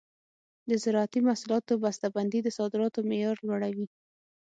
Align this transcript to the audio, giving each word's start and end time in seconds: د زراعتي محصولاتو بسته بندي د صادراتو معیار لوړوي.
د 0.69 0.71
زراعتي 0.83 1.19
محصولاتو 1.27 1.73
بسته 1.83 2.07
بندي 2.15 2.39
د 2.43 2.49
صادراتو 2.57 2.99
معیار 3.09 3.37
لوړوي. 3.47 3.87